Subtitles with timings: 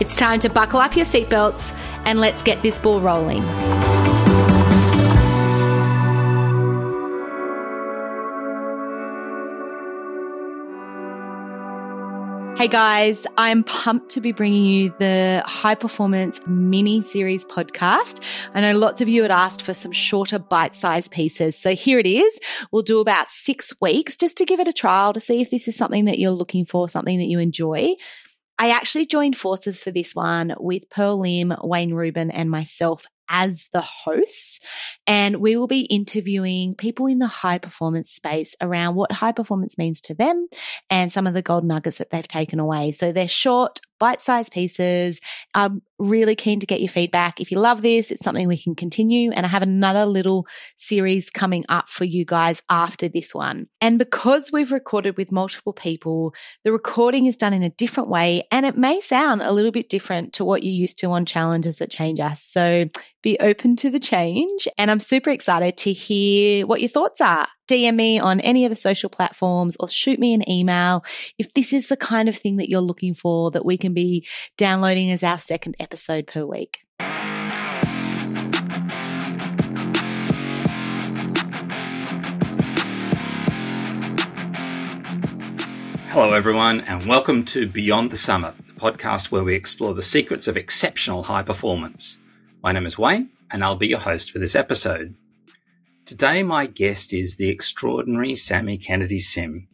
[0.00, 1.72] It's time to buckle up your seatbelts
[2.04, 3.44] and let's get this ball rolling.
[12.56, 18.20] Hey guys, I'm pumped to be bringing you the High Performance mini series podcast.
[18.54, 21.56] I know lots of you had asked for some shorter bite sized pieces.
[21.56, 22.40] So here it is.
[22.72, 25.68] We'll do about six weeks just to give it a trial to see if this
[25.68, 27.94] is something that you're looking for, something that you enjoy.
[28.58, 33.68] I actually joined forces for this one with Pearl Lim, Wayne Reuben, and myself as
[33.72, 34.60] the hosts.
[35.06, 39.78] And we will be interviewing people in the high performance space around what high performance
[39.78, 40.48] means to them
[40.90, 42.92] and some of the gold nuggets that they've taken away.
[42.92, 45.20] So they're short, bite sized pieces.
[45.54, 47.40] I'm really keen to get your feedback.
[47.40, 49.30] If you love this, it's something we can continue.
[49.30, 53.68] And I have another little series coming up for you guys after this one.
[53.80, 56.34] And because we've recorded with multiple people,
[56.64, 59.88] the recording is done in a different way and it may sound a little bit
[59.88, 62.42] different to what you're used to on challenges that change us.
[62.42, 62.86] So
[63.22, 64.68] be open to the change.
[64.76, 67.48] And I'm super excited to hear what your thoughts are.
[67.68, 71.02] DM me on any of the social platforms or shoot me an email
[71.38, 74.26] if this is the kind of thing that you're looking for that we can be
[74.58, 76.80] downloading as our second episode per week.
[86.10, 90.46] Hello, everyone, and welcome to Beyond the Summit, the podcast where we explore the secrets
[90.46, 92.18] of exceptional high performance.
[92.62, 95.16] My name is Wayne, and I'll be your host for this episode.
[96.06, 99.68] Today, my guest is the extraordinary Sammy Kennedy Sim.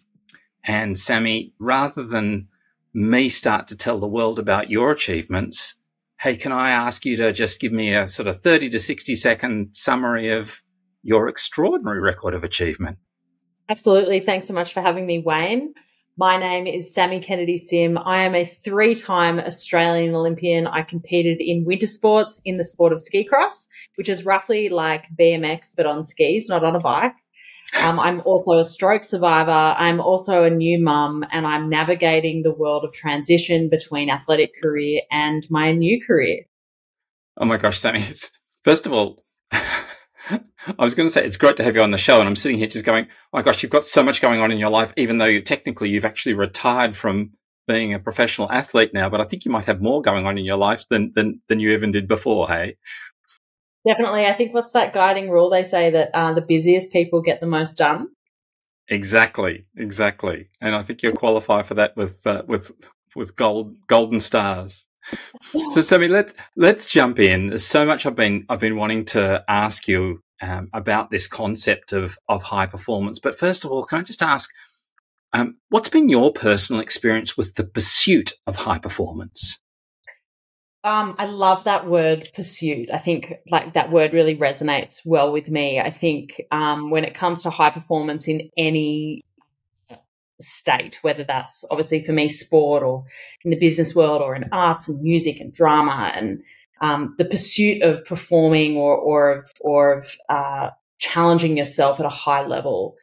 [0.63, 2.47] And Sammy, rather than
[2.95, 5.75] me start to tell the world about your achievements,
[6.21, 9.17] hey, can I ask you to just give me a sort of 30 to 60
[9.17, 10.63] second summary of
[11.03, 12.99] your extraordinary record of achievement?
[13.69, 14.21] Absolutely.
[14.21, 15.75] Thanks so much for having me, Wayne.
[16.17, 17.97] My name is Sammy Kennedy Sim.
[17.97, 20.67] I am a three time Australian Olympian.
[20.67, 25.05] I competed in winter sports in the sport of ski cross, which is roughly like
[25.19, 27.15] BMX, but on skis, not on a bike.
[27.79, 29.51] Um, I'm also a stroke survivor.
[29.51, 35.03] I'm also a new mum, and I'm navigating the world of transition between athletic career
[35.11, 36.41] and my new career.
[37.37, 38.05] Oh my gosh, Sammy!
[38.65, 39.23] First of all,
[40.67, 42.37] I was going to say it's great to have you on the show, and I'm
[42.37, 44.71] sitting here just going, oh "My gosh, you've got so much going on in your
[44.71, 47.33] life, even though you, technically you've actually retired from
[47.67, 49.09] being a professional athlete now.
[49.09, 51.61] But I think you might have more going on in your life than than than
[51.61, 52.77] you even did before." Hey,
[53.87, 54.27] definitely.
[54.27, 55.51] I think what's that guiding rule?
[55.51, 58.09] They say that uh, the busiest people get the most done.
[58.89, 62.73] Exactly, exactly, and I think you qualify for that with uh, with
[63.17, 64.89] with gold golden stars.
[65.71, 67.49] so Sammy, let let's jump in.
[67.49, 71.93] There's so much I've been I've been wanting to ask you um, about this concept
[71.93, 73.19] of of high performance.
[73.19, 74.51] But first of all, can I just ask,
[75.33, 79.61] um, what's been your personal experience with the pursuit of high performance?
[80.83, 82.89] Um, I love that word pursuit.
[82.91, 85.79] I think like that word really resonates well with me.
[85.79, 89.23] I think um, when it comes to high performance in any
[90.41, 93.05] state, whether that's obviously for me sport or
[93.45, 96.43] in the business world or in arts and music and drama and
[96.81, 102.11] um, the pursuit of performing or or of or of uh, challenging yourself at a
[102.11, 102.97] high level.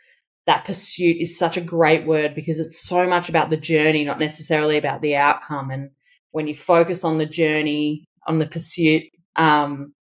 [0.46, 4.20] That pursuit is such a great word because it's so much about the journey, not
[4.20, 5.72] necessarily about the outcome.
[5.72, 5.90] And
[6.32, 9.04] when you focus on the journey, on the pursuit,
[9.36, 9.94] um,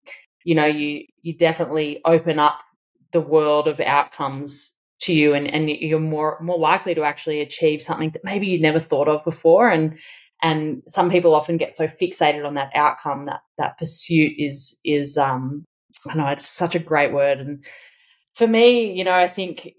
[0.44, 2.59] you know, you you definitely open up
[3.12, 7.81] the world of outcomes to you, and and you're more more likely to actually achieve
[7.81, 9.69] something that maybe you'd never thought of before.
[9.69, 9.97] And
[10.41, 15.18] and some people often get so fixated on that outcome that that pursuit is is
[15.18, 15.65] um
[16.07, 17.39] I know it's such a great word.
[17.39, 17.63] And
[18.33, 19.74] for me you know I think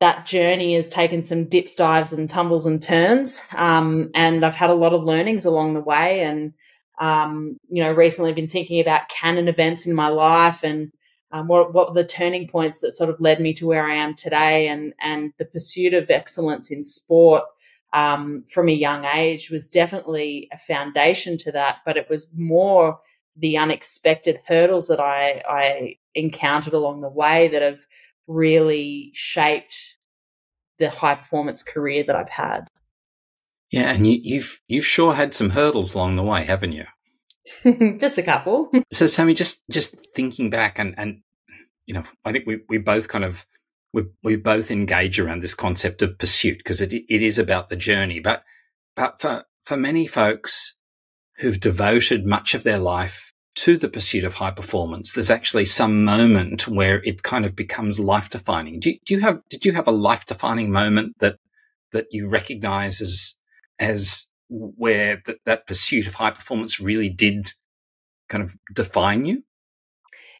[0.00, 4.70] that journey has taken some dips dives and tumbles and turns um, and I've had
[4.70, 6.20] a lot of learnings along the way.
[6.20, 6.52] And
[7.00, 10.92] um, you know recently been thinking about canon events in my life and
[11.30, 14.14] um, what what the turning points that sort of led me to where I am
[14.14, 17.44] today and and the pursuit of excellence in sport
[17.92, 22.98] um, from a young age was definitely a foundation to that, but it was more
[23.36, 27.80] the unexpected hurdles that I, I encountered along the way that have
[28.26, 29.74] really shaped
[30.78, 32.68] the high performance career that I've had.
[33.70, 36.86] Yeah, and you, you've you've sure had some hurdles along the way, haven't you?
[37.98, 38.70] just a couple.
[38.90, 41.20] so, Sammy, just just thinking back, and and
[41.86, 43.46] you know, I think we we both kind of
[44.22, 48.20] we both engage around this concept of pursuit because it it is about the journey,
[48.20, 48.44] but
[48.96, 50.74] but for for many folks
[51.38, 56.04] who've devoted much of their life to the pursuit of high performance, there's actually some
[56.04, 58.78] moment where it kind of becomes life defining.
[58.78, 61.38] Do, do you have, did you have a life defining moment that,
[61.92, 63.36] that you recognize as,
[63.78, 67.52] as where that, that pursuit of high performance really did
[68.28, 69.42] kind of define you?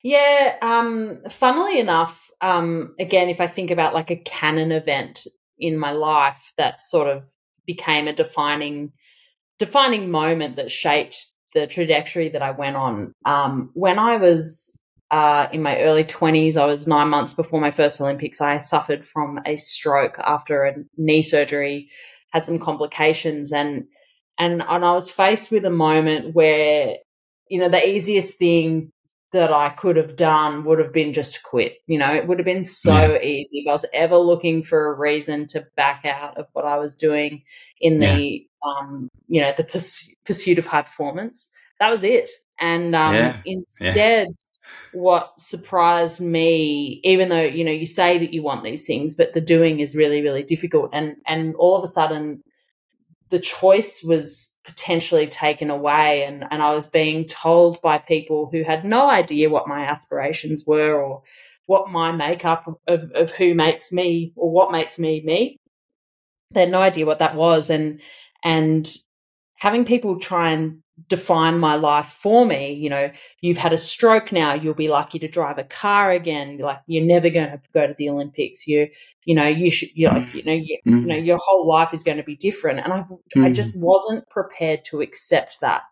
[0.02, 5.26] Yeah, um, funnily enough, um, again, if I think about like a canon event
[5.58, 7.24] in my life that sort of
[7.66, 8.92] became a defining
[9.58, 13.12] defining moment that shaped the trajectory that I went on.
[13.24, 14.76] Um, when I was
[15.10, 18.40] uh, in my early 20s, I was nine months before my first Olympics.
[18.40, 21.88] I suffered from a stroke after a knee surgery,
[22.32, 23.84] had some complications, and
[24.38, 26.96] and and I was faced with a moment where,
[27.48, 28.92] you know, the easiest thing
[29.32, 31.78] that I could have done would have been just to quit.
[31.86, 33.20] You know, it would have been so yeah.
[33.20, 33.60] easy.
[33.60, 36.96] If I was ever looking for a reason to back out of what I was
[36.96, 37.42] doing
[37.80, 38.16] in yeah.
[38.16, 41.48] the, um, you know, the pursuit, pursuit of high performance,
[41.78, 42.30] that was it.
[42.58, 43.36] And um, yeah.
[43.44, 44.28] instead,
[44.92, 49.34] what surprised me, even though you know you say that you want these things, but
[49.34, 50.90] the doing is really, really difficult.
[50.92, 52.42] And and all of a sudden,
[53.30, 58.62] the choice was potentially taken away and, and I was being told by people who
[58.62, 61.22] had no idea what my aspirations were or
[61.66, 65.56] what my makeup of, of who makes me or what makes me me.
[66.52, 68.00] They had no idea what that was and
[68.44, 68.88] and
[69.56, 72.72] having people try and define my life for me.
[72.72, 73.10] You know,
[73.40, 76.58] you've had a stroke now, you'll be lucky to drive a car again.
[76.58, 78.66] Like, you're never going to go to the Olympics.
[78.66, 78.88] You,
[79.24, 81.00] you know, you should, you're like, you know, you, mm.
[81.00, 82.80] you know, your whole life is going to be different.
[82.80, 83.04] And I,
[83.36, 83.44] mm.
[83.44, 85.82] I just wasn't prepared to accept that.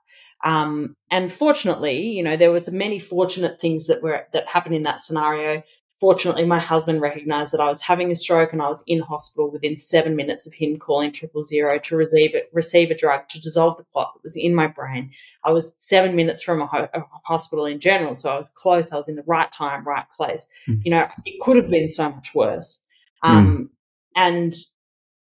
[0.45, 4.83] Um, and fortunately, you know, there was many fortunate things that were that happened in
[4.83, 5.63] that scenario.
[5.99, 9.51] Fortunately, my husband recognized that I was having a stroke and I was in hospital
[9.51, 13.41] within seven minutes of him calling triple zero to receive it, receive a drug to
[13.41, 15.11] dissolve the clot that was in my brain.
[15.43, 18.93] I was seven minutes from a, ho- a hospital in general, so I was close.
[18.93, 20.49] I was in the right time, right place.
[20.69, 20.83] Mm.
[20.85, 22.85] You know, it could have been so much worse.
[23.23, 23.69] Um, mm.
[24.17, 24.55] And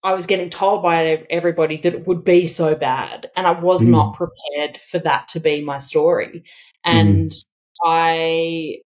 [0.03, 3.83] I was getting told by everybody that it would be so bad, and I was
[3.83, 3.91] mm.
[3.91, 6.43] not prepared for that to be my story.
[6.83, 7.33] And
[7.83, 8.79] I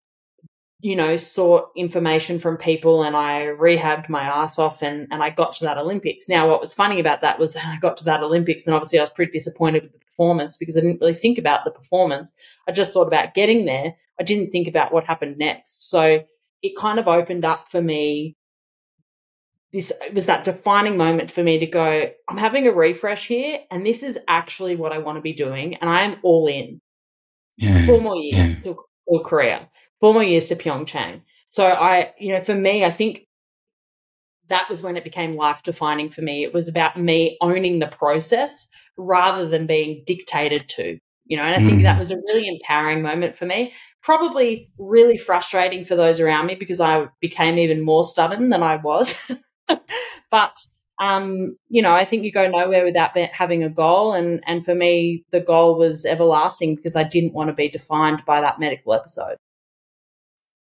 [0.82, 5.30] you know, sought information from people and I rehabbed my ass off and, and I
[5.30, 6.30] got to that Olympics.
[6.30, 9.04] Now, what was funny about that was I got to that Olympics and obviously I
[9.04, 12.32] was pretty disappointed with the performance because I didn't really think about the performance.
[12.68, 13.96] I just thought about getting there.
[14.20, 15.90] I didn't think about what happened next.
[15.90, 16.24] So
[16.62, 18.36] it kind of opened up for me.
[19.72, 23.60] This it was that defining moment for me to go, I'm having a refresh here
[23.70, 26.80] and this is actually what I want to be doing and I am all in.
[27.58, 28.56] Yeah, Four more years yeah.
[28.64, 29.70] till, till Korea
[30.00, 31.20] four more years to Pyeongchang.
[31.50, 33.28] So I, you know, for me, I think
[34.50, 36.44] that was when it became life defining for me.
[36.44, 38.68] It was about me owning the process
[38.98, 41.84] rather than being dictated to, you know, and I think mm.
[41.84, 43.74] that was a really empowering moment for me.
[44.02, 48.78] Probably really frustrating for those around me because I became even more stubborn than I
[48.78, 49.16] was.
[50.32, 50.58] but
[51.00, 54.14] um, you know, I think you go nowhere without having a goal.
[54.14, 58.24] And, and for me, the goal was everlasting because I didn't want to be defined
[58.26, 59.38] by that medical episode.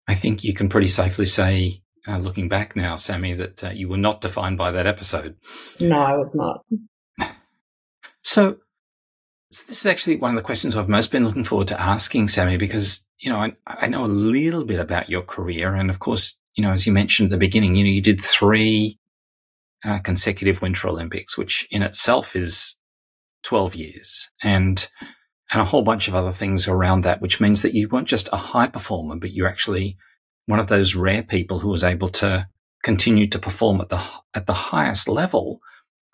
[0.08, 3.88] I think you can pretty safely say, uh, looking back now, Sammy, that uh, you
[3.88, 5.38] were not defined by that episode.
[5.80, 6.66] No, I was not.
[8.20, 8.58] so,
[9.52, 12.28] so, this is actually one of the questions I've most been looking forward to asking,
[12.28, 15.76] Sammy, because, you know, I, I know a little bit about your career.
[15.76, 18.20] And of course, you know, as you mentioned at the beginning, you know, you did
[18.20, 19.00] three
[19.86, 22.80] uh, consecutive Winter Olympics, which in itself is
[23.44, 24.32] 12 years.
[24.42, 24.88] And
[25.54, 28.28] and a whole bunch of other things around that, which means that you weren't just
[28.34, 29.96] a high performer, but you're actually
[30.48, 32.48] one of those rare people who was able to
[32.82, 34.02] continue to perform at the,
[34.34, 35.60] at the highest level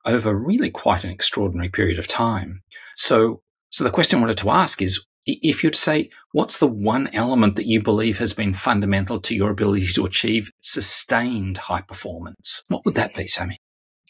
[0.06, 2.62] over really quite an extraordinary period of time.
[2.96, 7.08] So, so the question I wanted to ask is, if you'd say, what's the one
[7.14, 12.64] element that you believe has been fundamental to your ability to achieve sustained high performance?
[12.68, 13.58] What would that be, Sammy?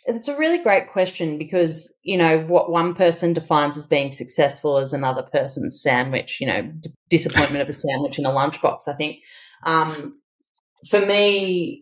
[0.10, 4.78] It's a really great question because you know what one person defines as being successful
[4.80, 8.94] is another person's sandwich you know d- disappointment of a sandwich in a lunchbox i
[8.94, 9.18] think
[9.66, 10.20] um,
[10.90, 11.82] for me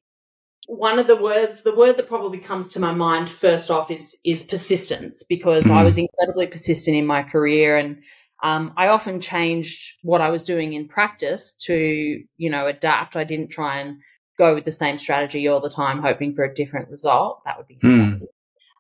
[0.68, 4.20] one of the words the word that probably comes to my mind first off is
[4.26, 5.72] is persistence because mm.
[5.72, 7.98] i was incredibly persistent in my career and
[8.44, 13.24] um, i often changed what i was doing in practice to you know adapt i
[13.24, 13.98] didn't try and
[14.38, 17.42] go with the same strategy all the time, hoping for a different result.
[17.46, 18.22] That would be mm.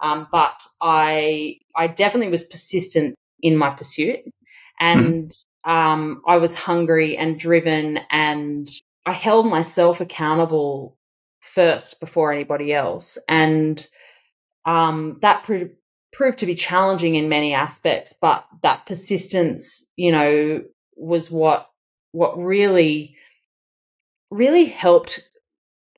[0.02, 4.20] um, but I I definitely was persistent in my pursuit,
[4.80, 5.72] and mm.
[5.72, 8.68] um, I was hungry and driven, and
[9.06, 10.98] I held myself accountable
[11.42, 13.86] first before anybody else, and
[14.66, 15.74] um, that pr-
[16.14, 18.14] proved to be challenging in many aspects.
[18.20, 20.64] But that persistence, you know,
[20.96, 21.70] was what
[22.12, 23.16] what really
[24.30, 25.24] really helped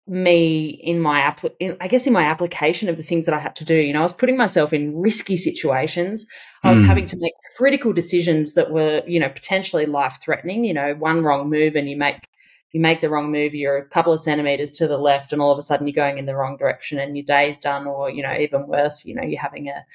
[0.10, 3.40] me in my app in, i guess in my application of the things that i
[3.40, 3.76] had to do.
[3.76, 6.26] You know i was putting myself in risky situations.
[6.64, 6.88] I was mm.
[6.88, 11.24] having to make critical decisions that were you know potentially life threatening you know one
[11.24, 12.28] wrong move and you make
[12.72, 15.52] you make the wrong move you're a couple of centimeters to the left and all
[15.52, 18.24] of a sudden you're going in the wrong direction and your day's done or you
[18.24, 19.86] know even worse you know you're having a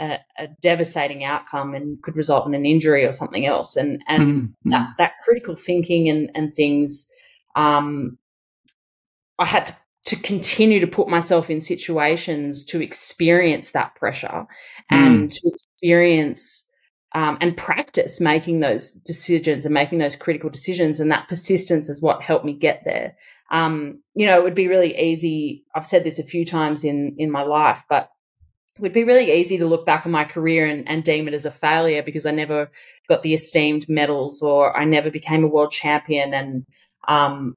[0.00, 3.76] a, a devastating outcome and could result in an injury or something else.
[3.76, 4.52] And and mm.
[4.66, 7.10] that, that critical thinking and and things
[7.56, 8.18] um
[9.38, 9.76] I had to,
[10.06, 14.46] to continue to put myself in situations to experience that pressure
[14.90, 15.34] and mm.
[15.34, 16.68] to experience
[17.14, 21.00] um, and practice making those decisions and making those critical decisions.
[21.00, 23.16] And that persistence is what helped me get there.
[23.50, 25.64] Um, you know, it would be really easy.
[25.74, 28.10] I've said this a few times in in my life, but
[28.76, 31.34] it would be really easy to look back on my career and, and deem it
[31.34, 32.70] as a failure because I never
[33.08, 36.64] got the esteemed medals or I never became a world champion and
[37.08, 37.56] um,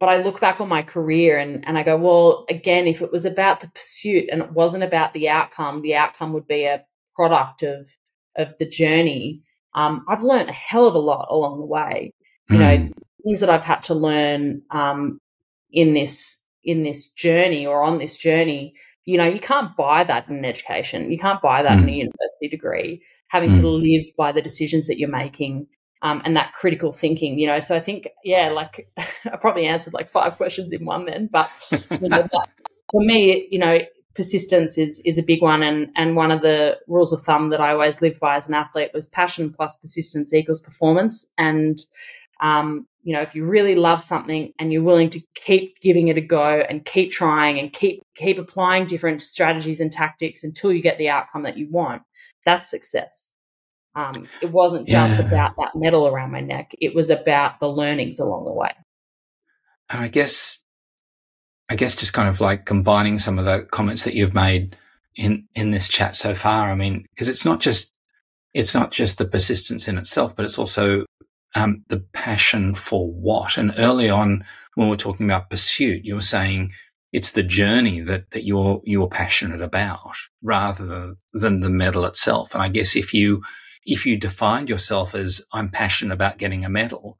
[0.00, 3.10] but I look back on my career and, and I go, well, again, if it
[3.10, 6.84] was about the pursuit and it wasn't about the outcome, the outcome would be a
[7.16, 7.88] product of
[8.36, 9.42] of the journey.
[9.74, 12.12] Um, I've learned a hell of a lot along the way.
[12.48, 12.60] You mm.
[12.60, 12.92] know,
[13.24, 15.18] things that I've had to learn um,
[15.72, 18.74] in this in this journey or on this journey.
[19.04, 21.10] You know, you can't buy that in an education.
[21.10, 21.82] You can't buy that mm.
[21.82, 23.02] in a university degree.
[23.28, 23.60] Having mm.
[23.60, 25.66] to live by the decisions that you're making
[26.02, 27.60] um, and that critical thinking, you know.
[27.60, 31.50] So I think, yeah, like I probably answered like five questions in one then, but
[31.70, 32.28] you know,
[32.90, 33.80] for me, you know,
[34.14, 37.60] persistence is is a big one, and and one of the rules of thumb that
[37.60, 41.78] I always lived by as an athlete was passion plus persistence equals performance, and
[42.40, 46.18] um, you know, if you really love something and you're willing to keep giving it
[46.18, 50.82] a go and keep trying and keep keep applying different strategies and tactics until you
[50.82, 52.02] get the outcome that you want,
[52.44, 53.32] that's success.
[53.98, 55.26] Um, it wasn't just yeah.
[55.26, 56.70] about that medal around my neck.
[56.80, 58.70] It was about the learnings along the way.
[59.90, 60.62] And I guess,
[61.68, 64.76] I guess just kind of like combining some of the comments that you've made
[65.16, 66.70] in, in this chat so far.
[66.70, 67.92] I mean, because it's not just,
[68.54, 71.04] it's not just the persistence in itself, but it's also
[71.56, 73.56] um, the passion for what.
[73.56, 74.44] And early on,
[74.76, 76.72] when we're talking about pursuit, you were saying
[77.12, 82.54] it's the journey that, that you're, you're passionate about rather than, than the medal itself.
[82.54, 83.42] And I guess if you,
[83.88, 87.16] if you defined yourself as I'm passionate about getting a medal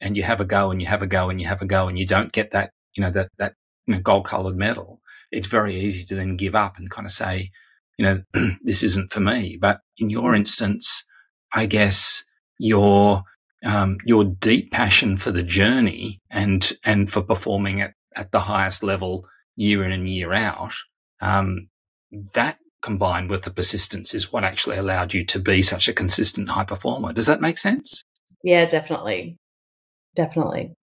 [0.00, 1.88] and you have a go and you have a go and you have a go
[1.88, 3.54] and you don't get that, you know, that, that,
[3.86, 5.00] you know, gold colored medal,
[5.32, 7.50] it's very easy to then give up and kind of say,
[7.98, 8.22] you know,
[8.62, 9.58] this isn't for me.
[9.60, 11.04] But in your instance,
[11.52, 12.22] I guess
[12.56, 13.24] your,
[13.64, 18.84] um, your deep passion for the journey and, and for performing at, at the highest
[18.84, 19.26] level
[19.56, 20.74] year in and year out,
[21.20, 21.68] um,
[22.34, 26.50] that combined with the persistence is what actually allowed you to be such a consistent
[26.50, 27.12] high performer.
[27.12, 28.04] Does that make sense?
[28.44, 29.38] Yeah, definitely.
[30.14, 30.74] Definitely.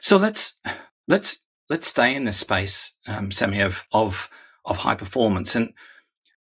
[0.00, 0.54] So let's
[1.06, 4.28] let's let's stay in this space, um, Sammy, of of
[4.64, 5.54] of high performance.
[5.54, 5.72] And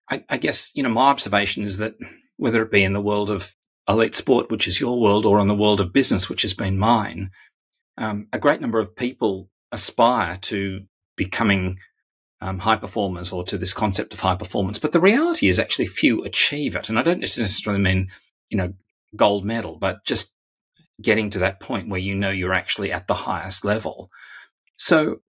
[0.10, 1.96] I, I guess you know my observation is that
[2.38, 3.56] whether it be in the world of
[3.88, 6.78] elite sport, which is your world, or in the world of business, which has been
[6.78, 7.32] mine,
[7.98, 10.82] um, a great number of people aspire to
[11.16, 11.78] becoming
[12.44, 14.78] um, high performers or to this concept of high performance.
[14.78, 16.90] But the reality is actually few achieve it.
[16.90, 18.10] And I don't necessarily mean,
[18.50, 18.74] you know,
[19.16, 20.34] gold medal, but just
[21.02, 24.10] getting to that point where you know you're actually at the highest level.
[24.76, 25.22] So,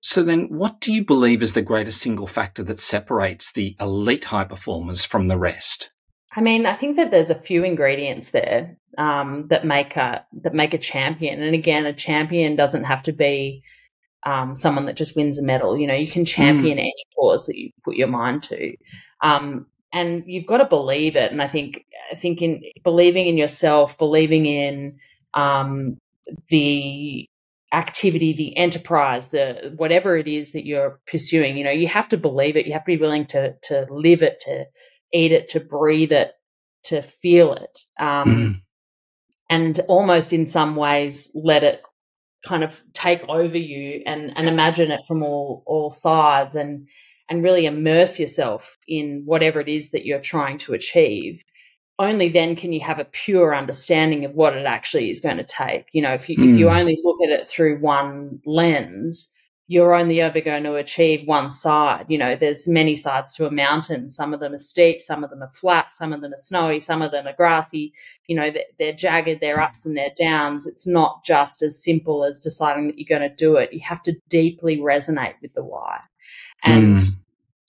[0.00, 4.24] so then what do you believe is the greatest single factor that separates the elite
[4.24, 5.90] high performers from the rest?
[6.34, 10.54] I mean, I think that there's a few ingredients there um, that make a that
[10.54, 11.42] make a champion.
[11.42, 13.62] And again, a champion doesn't have to be
[14.24, 15.76] um, someone that just wins a medal.
[15.78, 16.82] You know, you can champion mm.
[16.82, 18.74] any cause that you put your mind to.
[19.20, 21.32] Um, and you've got to believe it.
[21.32, 24.98] And I think, I think in believing in yourself, believing in
[25.34, 25.98] um,
[26.48, 27.28] the
[27.72, 32.16] activity, the enterprise, the whatever it is that you're pursuing, you know, you have to
[32.16, 32.66] believe it.
[32.66, 34.66] You have to be willing to to live it, to
[35.12, 36.32] eat it, to breathe it,
[36.84, 37.78] to feel it.
[37.98, 38.54] Um, mm.
[39.50, 41.82] And almost in some ways let it
[42.44, 46.88] kind of take over you and, and imagine it from all, all sides and,
[47.28, 51.42] and really immerse yourself in whatever it is that you're trying to achieve,
[51.98, 55.44] only then can you have a pure understanding of what it actually is going to
[55.44, 55.86] take.
[55.92, 56.50] You know, if you, mm.
[56.50, 56.74] if you hmm.
[56.74, 59.31] only look at it through one lens,
[59.68, 62.06] you're only ever going to achieve one side.
[62.08, 64.10] You know, there's many sides to a mountain.
[64.10, 66.80] Some of them are steep, some of them are flat, some of them are snowy,
[66.80, 67.92] some of them are grassy.
[68.26, 70.66] You know, they're, they're jagged, they're ups and they're downs.
[70.66, 73.72] It's not just as simple as deciding that you're going to do it.
[73.72, 76.00] You have to deeply resonate with the why.
[76.64, 77.08] And, mm.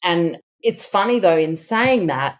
[0.04, 2.38] and it's funny though, in saying that,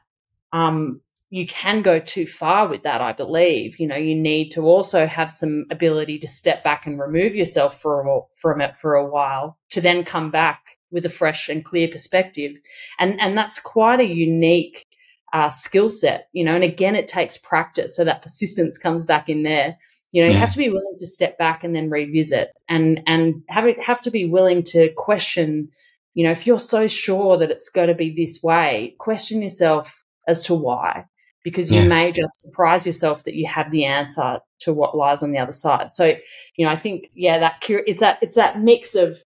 [0.52, 1.02] um,
[1.34, 3.80] you can go too far with that, I believe.
[3.80, 7.82] You know, you need to also have some ability to step back and remove yourself
[7.82, 11.66] for a, from it for a while to then come back with a fresh and
[11.66, 12.52] clear perspective.
[13.00, 14.86] And, and that's quite a unique
[15.34, 17.96] uh, skill set, you know, and again, it takes practice.
[17.96, 19.80] So that persistence comes back in there.
[20.12, 20.36] You know, yeah.
[20.36, 23.84] you have to be willing to step back and then revisit and, and have it,
[23.84, 25.70] have to be willing to question,
[26.14, 30.06] you know, if you're so sure that it's going to be this way, question yourself
[30.28, 31.06] as to why
[31.44, 31.88] because you yeah.
[31.88, 35.52] may just surprise yourself that you have the answer to what lies on the other
[35.52, 35.92] side.
[35.92, 36.16] So,
[36.56, 39.18] you know, I think yeah, that it's that it's that mix of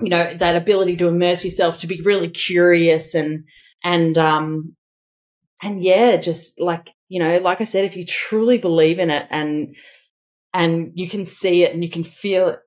[0.00, 3.44] you know that ability to immerse yourself, to be really curious and
[3.84, 4.74] and um
[5.62, 9.26] and yeah, just like you know, like I said, if you truly believe in it
[9.30, 9.76] and
[10.54, 12.60] and you can see it and you can feel it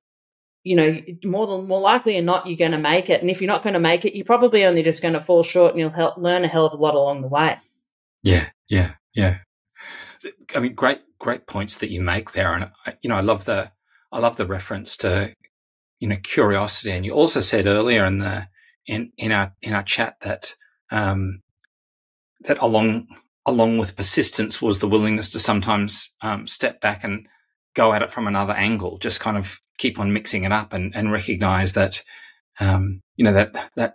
[0.62, 3.22] you know, more than more likely or not, you're going to make it.
[3.22, 5.42] And if you're not going to make it, you're probably only just going to fall
[5.42, 7.56] short, and you'll help, learn a hell of a lot along the way.
[8.22, 9.38] Yeah, yeah, yeah.
[10.54, 12.70] I mean, great, great points that you make there, and
[13.02, 13.72] you know, I love the,
[14.12, 15.34] I love the reference to,
[16.00, 16.90] you know, curiosity.
[16.92, 18.48] And you also said earlier in the
[18.86, 20.54] in in our in our chat that
[20.90, 21.42] um,
[22.42, 23.08] that along
[23.46, 27.26] along with persistence was the willingness to sometimes um, step back and
[27.74, 30.94] go at it from another angle, just kind of keep on mixing it up and,
[30.94, 32.02] and recognize that,
[32.60, 33.94] um, you know, that, that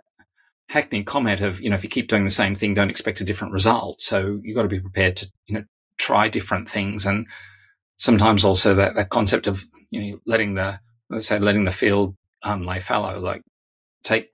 [0.68, 3.24] Hackney comment of, you know, if you keep doing the same thing, don't expect a
[3.24, 4.00] different result.
[4.00, 5.64] So you've got to be prepared to, you know,
[5.98, 7.06] try different things.
[7.06, 7.26] And
[7.96, 12.16] sometimes also that, that concept of, you know, letting the, let's say, letting the field,
[12.42, 13.42] um, lay fallow, like
[14.02, 14.30] take,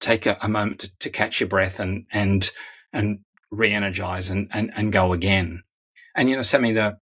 [0.00, 2.50] take a, a moment to, to, catch your breath and, and,
[2.92, 3.20] and
[3.50, 5.62] re-energize and, and, and go again.
[6.14, 6.98] And, you know, Sammy, the,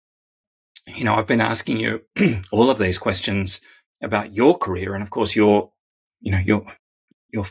[0.87, 2.03] you know, I've been asking you
[2.53, 3.61] all of these questions
[4.03, 4.95] about your career.
[4.95, 5.73] And of course, your,
[6.21, 6.65] you know, your,
[7.31, 7.45] your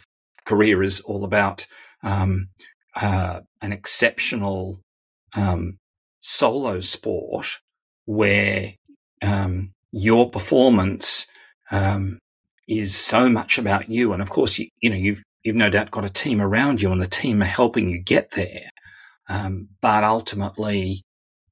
[0.47, 1.67] career is all about
[2.03, 2.49] um,
[2.95, 4.81] uh, an exceptional
[5.35, 5.77] um,
[6.19, 7.59] solo sport
[8.05, 8.73] where
[9.21, 11.27] um, your performance
[11.69, 12.17] um,
[12.67, 14.13] is so much about you.
[14.13, 16.91] And of course, you, you know, you've, you've no doubt got a team around you
[16.91, 18.69] and the team are helping you get there.
[19.29, 21.03] Um, but ultimately,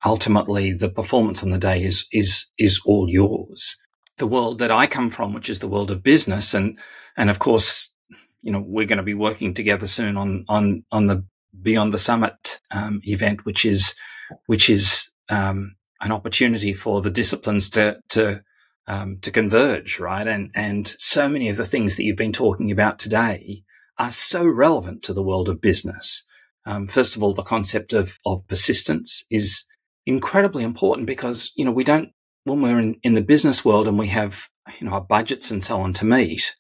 [0.06, 3.76] ultimately the performance on the day is, is, is all yours.
[4.18, 6.80] The world that I come from, which is the world of business and,
[7.18, 7.94] and of course,
[8.46, 11.26] you know, we're going to be working together soon on on on the
[11.62, 13.96] Beyond the Summit um, event, which is
[14.46, 18.44] which is um, an opportunity for the disciplines to to
[18.88, 20.28] um, to converge, right?
[20.28, 23.64] And and so many of the things that you've been talking about today
[23.98, 26.24] are so relevant to the world of business.
[26.68, 29.66] Um, first of all, the concept of of persistence is
[30.06, 32.10] incredibly important because you know we don't
[32.44, 35.64] when we're in, in the business world and we have you know our budgets and
[35.64, 36.56] so on to meet.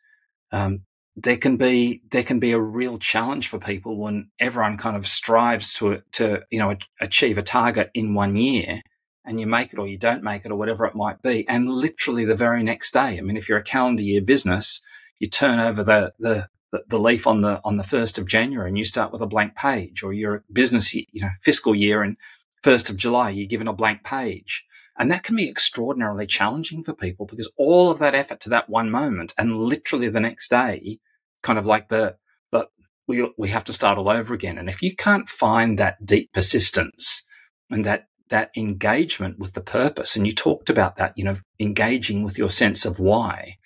[0.51, 0.81] Um,
[1.15, 5.07] there can be there can be a real challenge for people when everyone kind of
[5.07, 8.81] strives to to you know achieve a target in one year
[9.25, 11.69] and you make it or you don't make it or whatever it might be and
[11.69, 13.17] literally the very next day.
[13.17, 14.81] I mean if you're a calendar year business
[15.19, 16.47] you turn over the the
[16.89, 19.55] the leaf on the on the first of January and you start with a blank
[19.55, 22.17] page, or your business you know fiscal year and
[22.61, 24.65] first of July you're given a blank page,
[24.99, 28.69] and that can be extraordinarily challenging for people because all of that effort to that
[28.69, 30.99] one moment and literally the next day
[31.45, 32.17] kind of like the,
[32.51, 32.67] the
[33.07, 34.57] we, we have to start all over again.
[34.57, 37.23] And if you can't find that deep persistence
[37.69, 42.23] and that, that engagement with the purpose, and you talked about that, you know, engaging
[42.23, 43.57] with your sense of why,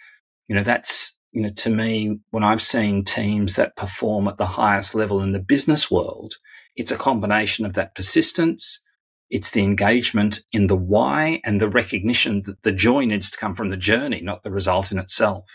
[0.50, 4.46] you know, that's, you know, to me, when I've seen teams that perform at the
[4.46, 6.34] highest level in the business world,
[6.76, 8.82] it's a combination of that persistence.
[9.30, 13.56] It's the engagement in the why and the recognition that the joy needs to come
[13.56, 15.46] from the journey, not the result in itself.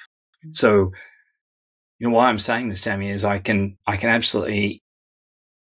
[0.45, 0.55] Mm-hmm.
[0.55, 0.93] So
[2.05, 4.83] know why I'm saying this, Sammy, is I can I can absolutely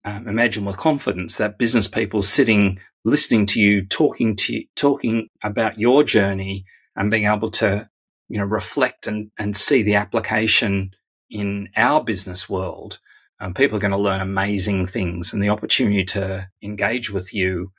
[0.04, 5.28] um, imagine with confidence that business people sitting listening to you talking to you, talking
[5.42, 6.64] about your journey
[6.96, 7.88] and being able to
[8.28, 10.92] you know reflect and and see the application
[11.30, 13.00] in our business world
[13.40, 17.72] um, people are going to learn amazing things and the opportunity to engage with you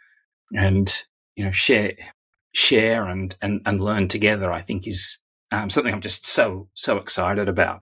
[0.53, 1.93] and you know share
[2.53, 5.19] share and and, and learn together i think is
[5.51, 7.81] um, something i'm just so so excited about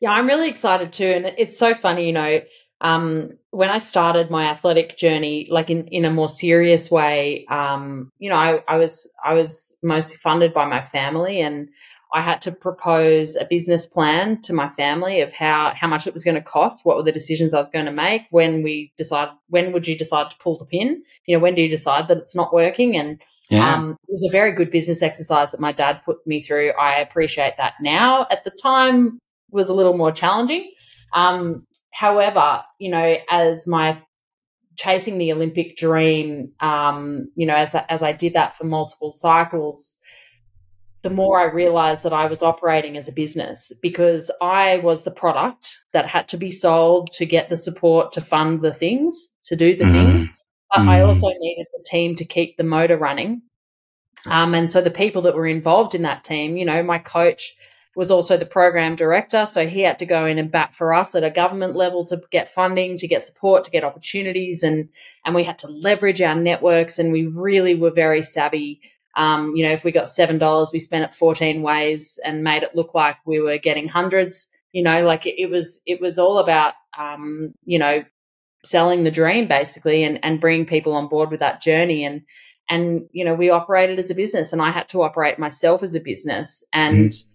[0.00, 1.06] yeah, I'm really excited too.
[1.06, 2.40] And it's so funny, you know,
[2.80, 8.10] um, when I started my athletic journey, like in, in a more serious way, um,
[8.18, 11.68] you know, I, I was I was mostly funded by my family, and
[12.14, 16.14] I had to propose a business plan to my family of how how much it
[16.14, 18.92] was going to cost, what were the decisions I was going to make, when we
[18.96, 22.08] decide when would you decide to pull the pin, you know, when do you decide
[22.08, 23.74] that it's not working, and yeah.
[23.74, 26.70] um, it was a very good business exercise that my dad put me through.
[26.80, 28.26] I appreciate that now.
[28.30, 29.18] At the time,
[29.52, 30.70] was a little more challenging.
[31.12, 34.02] Um, however, you know, as my
[34.76, 39.98] chasing the Olympic dream, um, you know, as as I did that for multiple cycles
[41.02, 45.10] the more I realized that I was operating as a business because I was the
[45.10, 49.56] product that had to be sold to get the support to fund the things, to
[49.56, 49.92] do the mm.
[49.92, 50.28] things.
[50.74, 50.88] But mm.
[50.88, 51.08] I mm-hmm.
[51.08, 53.42] also needed the team to keep the motor running.
[54.26, 57.54] Um, and so the people that were involved in that team, you know, my coach
[58.00, 59.44] was also the program director.
[59.44, 62.18] So he had to go in and bat for us at a government level to
[62.30, 64.62] get funding, to get support, to get opportunities.
[64.62, 64.88] And,
[65.26, 66.98] and we had to leverage our networks.
[66.98, 68.80] And we really were very savvy
[69.16, 72.62] um, you know, if we got seven dollars, we spent it fourteen ways and made
[72.62, 74.48] it look like we were getting hundreds.
[74.70, 78.04] You know, like it, it was it was all about um, you know
[78.62, 82.22] selling the dream basically and and bringing people on board with that journey and
[82.68, 85.94] and you know we operated as a business and I had to operate myself as
[85.94, 87.29] a business and mm-hmm.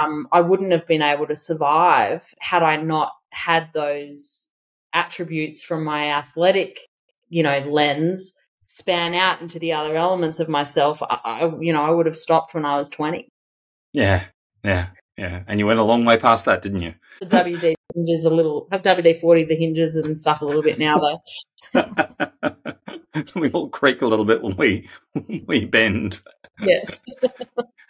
[0.00, 4.48] Um, I wouldn't have been able to survive had I not had those
[4.92, 6.80] attributes from my athletic
[7.28, 8.34] you know lens
[8.70, 12.16] span out into the other elements of myself, I, I, you know, I would have
[12.16, 13.28] stopped when I was 20.
[13.92, 14.26] Yeah,
[14.62, 15.42] yeah, yeah.
[15.48, 16.94] And you went a long way past that, didn't you?
[17.20, 20.78] The WD hinges a little, have WD 40 the hinges and stuff a little bit
[20.78, 21.82] now, though.
[23.34, 24.88] we all creak a little bit when we,
[25.46, 26.20] we bend.
[26.60, 27.00] Yes.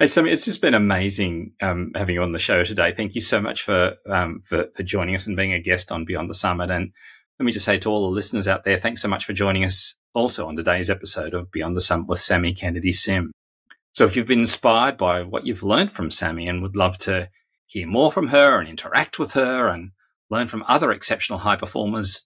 [0.01, 2.95] Hey, Sammy, it's just been amazing um, having you on the show today.
[2.97, 6.07] Thank you so much for, um, for for joining us and being a guest on
[6.07, 6.71] Beyond the Summit.
[6.71, 6.93] And
[7.39, 9.63] let me just say to all the listeners out there, thanks so much for joining
[9.63, 13.31] us also on today's episode of Beyond the Summit with Sammy Kennedy Sim.
[13.93, 17.29] So if you've been inspired by what you've learned from Sammy and would love to
[17.67, 19.91] hear more from her and interact with her and
[20.31, 22.25] learn from other exceptional high performers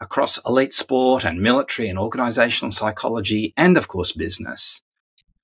[0.00, 4.82] across elite sport and military and organizational psychology and of course business.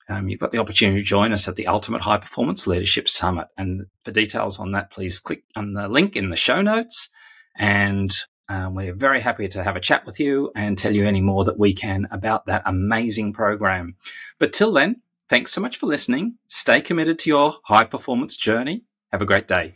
[0.08, 3.48] Um, you've got the opportunity to join us at the Ultimate High Performance Leadership Summit.
[3.56, 7.08] And for details on that, please click on the link in the show notes
[7.56, 8.14] and
[8.48, 11.44] um, we're very happy to have a chat with you and tell you any more
[11.44, 13.96] that we can about that amazing program.
[14.38, 16.36] But till then, thanks so much for listening.
[16.48, 18.84] Stay committed to your high performance journey.
[19.12, 19.74] Have a great day.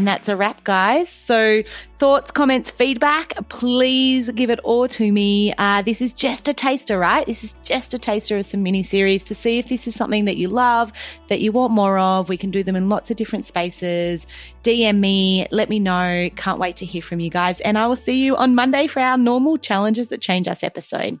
[0.00, 1.10] And that's a wrap, guys.
[1.10, 1.62] So,
[1.98, 5.52] thoughts, comments, feedback, please give it all to me.
[5.58, 7.26] Uh, this is just a taster, right?
[7.26, 10.24] This is just a taster of some mini series to see if this is something
[10.24, 10.90] that you love,
[11.28, 12.30] that you want more of.
[12.30, 14.26] We can do them in lots of different spaces.
[14.62, 16.30] DM me, let me know.
[16.34, 17.60] Can't wait to hear from you guys.
[17.60, 21.20] And I will see you on Monday for our normal Challenges That Change Us episode.